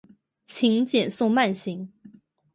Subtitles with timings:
[0.47, 1.93] 请减速慢行